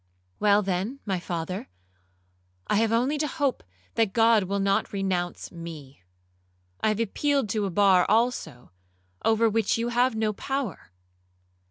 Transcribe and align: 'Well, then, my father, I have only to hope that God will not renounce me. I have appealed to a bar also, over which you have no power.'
'Well, 0.39 0.63
then, 0.63 0.99
my 1.05 1.19
father, 1.19 1.69
I 2.65 2.77
have 2.77 2.91
only 2.91 3.19
to 3.19 3.27
hope 3.27 3.63
that 3.93 4.13
God 4.13 4.45
will 4.45 4.57
not 4.59 4.91
renounce 4.91 5.51
me. 5.51 6.01
I 6.81 6.87
have 6.87 6.99
appealed 6.99 7.49
to 7.49 7.65
a 7.67 7.69
bar 7.69 8.07
also, 8.09 8.71
over 9.23 9.47
which 9.47 9.77
you 9.77 9.89
have 9.89 10.15
no 10.15 10.33
power.' 10.33 10.91